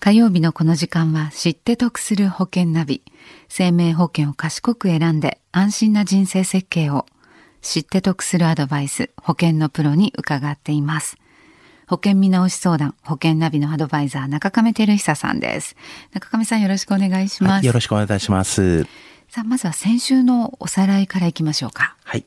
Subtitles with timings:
[0.00, 3.02] 火曜日のこの時間は知って得する保険ナビ。
[3.50, 7.04] 生命保険を賢く選んで安心な人生設計を
[7.60, 11.18] 知って得するアドバイス、保険のプロに伺っています。
[11.86, 15.76] 保険見直し相談、保険ナビのアドバイザー、中亀照久さんです。
[16.14, 17.52] 中亀さんよろしくお願いします。
[17.56, 18.84] はい、よろしくお願いいたします。
[19.28, 21.94] さあ、まずは先週のおさらいからいきましょうか。
[22.04, 22.24] はい。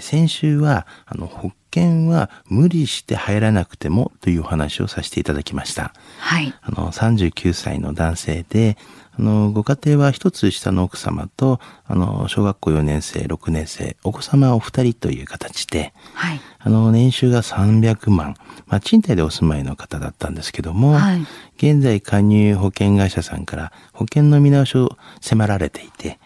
[0.00, 5.92] 先週は、あの、保険は無理して入らなくてもというお話をさせていただきました。
[6.18, 6.54] はい。
[6.62, 8.76] あの、39歳の男性で、
[9.18, 16.40] あの、ご家庭は一つ下の奥様と、あの、小学校4年生、6年生、お子様お二人という形で、はい。
[16.60, 21.26] あの、年収が300万、まあ、賃貸でお住まいの方だったんですけども、はい。
[21.56, 26.20] 現在加入保険会社さんから保険の見直しを迫られていて、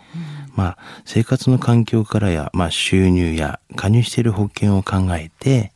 [0.55, 5.73] まあ、生活の環境からや、まあ、収入や加入している保険を考えて、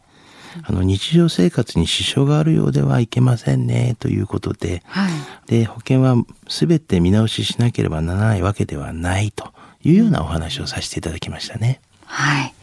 [0.63, 5.13] あの、日常生活に支障があるようではいけませんね、ということで、はい、
[5.47, 6.17] で、保険は
[6.49, 9.53] 全て見直ししなければならないわけではないと
[9.83, 11.81] いうようなお話をさせていただきましたね。
[12.07, 12.55] はい。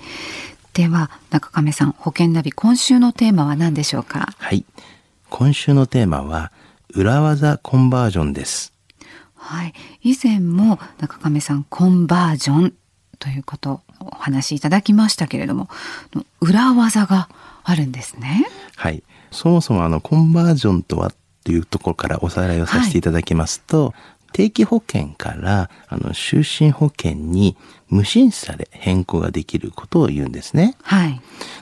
[0.74, 4.34] では、中亀さん、保険ナビ、今週のテーマは何でしょうか？
[4.40, 4.66] はい。
[5.30, 6.52] 今週のテーマは、
[6.96, 8.73] 裏技コンバージョンです。
[9.44, 9.74] はい。
[10.02, 12.74] 以前も中亀さん、コンバージョン
[13.20, 15.70] ということお話しいただきましたけれども、
[16.40, 17.30] 裏技が
[17.64, 18.48] あるんですね。
[18.76, 19.04] はい。
[19.32, 23.94] そもそもあの、コンバージョンとはっていうところからおさらいをさせていただきますと、はい、
[24.34, 27.58] 定期保険からあの就寝保険に
[27.90, 30.76] 無審査で変更ができることを言うんですね。
[30.82, 31.22] はい。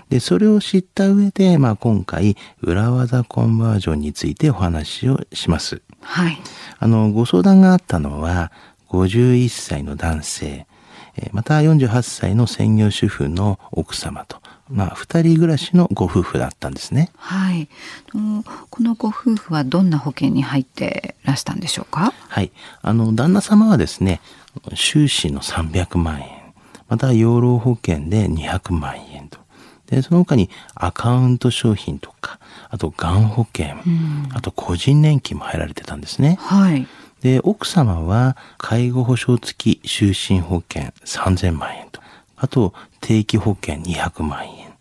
[0.10, 5.82] で、それを知った上で、まあ、今回、裏技コンバージョンについてお話をします。
[6.02, 6.38] はい。
[6.80, 8.52] あの、ご相談があったのは、
[8.90, 10.68] 51歳の男性、
[11.32, 17.12] また48歳の専業主婦の奥様と、まあ、二人暮らしのご夫婦だったんですね。
[17.18, 17.68] はい。
[18.70, 22.14] このご夫婦はどんな保険に入ってらしたんでしょうか？
[22.30, 22.52] はい。
[22.82, 24.22] あの、旦那様はですね、
[24.74, 26.28] 収支の300万円、
[26.88, 29.41] また養老保険で200万円と。
[29.92, 36.38] で、その他にアカウント商品とか、あと、がん保険、うん、あと、個人年金も入られてたんですね。
[36.40, 36.88] はい。
[37.22, 42.02] で、奥様は、介護保障付き就寝保険3000万円と、
[42.38, 44.72] あと、定期保険200万円。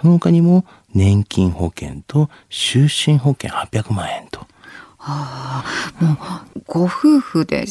[0.00, 4.40] その他にも、年金保険と就寝保険800万円と。
[4.98, 6.12] はあ、も
[6.56, 7.64] う、ご夫婦で、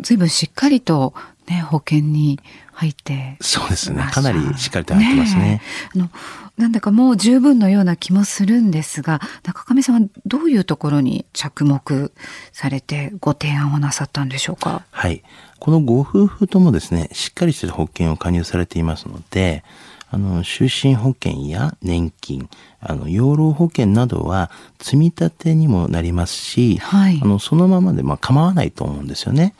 [0.00, 1.14] ずいぶんしっかりと、
[1.48, 2.40] ね、保険に
[2.78, 4.06] 入ってそうですね。
[4.12, 5.40] かなりしっかりと入ってますね。
[5.40, 5.62] ね
[5.94, 6.10] あの
[6.58, 12.12] なんだかもう十分のような気もするんですが、中上さんはどういうところに着目
[12.52, 14.82] されてご提案をなさったんでしょうか？
[14.90, 15.22] はい。
[15.58, 19.64] このご夫婦ともですね、しっかりした保険を加入されていますので、
[20.10, 22.48] あの、就寝保険や年金、
[22.80, 24.50] あの、養老保険などは
[24.80, 29.54] 積み立てにもなりますし、はい、あの、そのままでまあ構わないと思うんですよね。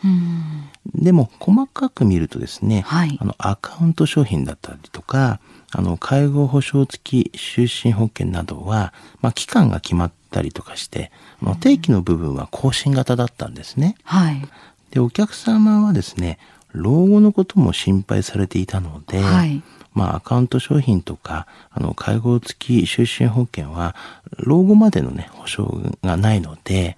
[0.94, 5.40] でも、細かく見るとですね、はい、あの、アカウント商品だったりとか、
[5.72, 11.10] あの、介護保障付き就寝保険などは、まあ、期間が決まったりとかして、
[11.40, 13.96] まあ、定期の部分は更新型だったんですね。
[14.04, 14.48] はい。
[14.90, 16.38] で、お客様はですね、
[16.72, 19.62] 老後のことも心配されていたので、はい、
[19.94, 23.96] まあ、アカウント商品とか、あの、介護付き就寝保険は、
[24.38, 26.96] 老後までのね、保証がないので、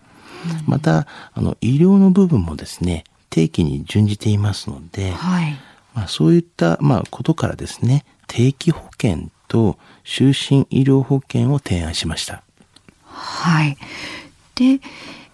[0.67, 5.57] また、あの、医療の部分もですね、定期に準じていますので、はい、
[5.95, 12.43] まあ、そういった、まあ、ことからですね、定期保険と就寝医療保険を提案しました。
[13.03, 13.77] はい。
[14.55, 14.81] で、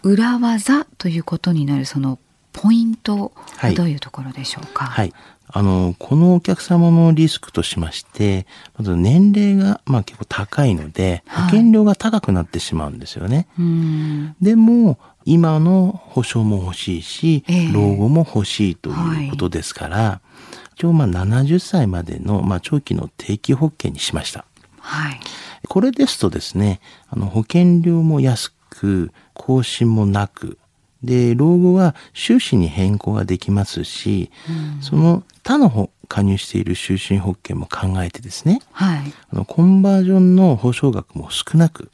[0.03, 2.19] 裏技ということになるその
[2.53, 4.85] ポイントはどういうところでしょうか？
[4.85, 5.15] はい、はい
[5.47, 13.47] あの、このお客様のリスクとしまして、まず年齢が、まあ結構高いので、保険料が高くなってしまうんですよね。
[13.57, 20.21] はい、でも、今の保証も欲しいし、えー、老後も欲しいということですから、は
[20.53, 24.45] い、一応まあ70歳までの、まあ、長期の定期保険にしました。
[24.79, 25.21] はい。
[25.69, 30.59] これですとですね、あの保険料も安く、更新もなく、
[31.03, 41.91] で、老後は収支に変更ができますし、うん、その他の加入している就寝保険も考えてですね、はい、あのコンバージョンの保証額も少なく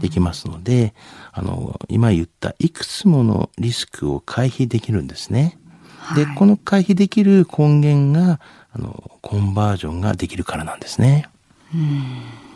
[0.00, 0.94] できますので、
[1.36, 5.58] うん、あの今言ったいくつものリスクを回避できるんですね。
[5.98, 8.40] はい、でこの回避できる根源が
[8.72, 11.28] あのコンバージョンができるからなんですね。
[11.74, 12.46] うん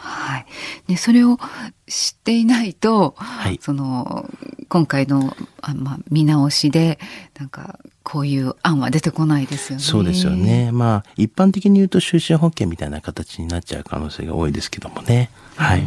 [0.00, 0.46] はい。
[0.88, 1.38] で、それを
[1.86, 4.28] 知っていないと、はい、その、
[4.68, 6.98] 今回の、あまあ、見直しで、
[7.38, 9.84] なんか、こういう案は出てこないですよね。
[9.84, 10.72] そうですよね。
[10.72, 15.30] まあ、一般的に言うと、就寝保険みたいな形になっちゃう可能性が多いですけどもね。
[15.56, 15.82] はい。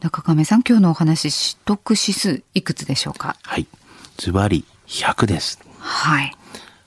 [0.00, 3.36] 中亀さん、今日のお話、取得指数いくつでしょうか？
[3.42, 3.66] はい。
[4.16, 5.60] ズバリ100です。
[5.78, 6.32] はい。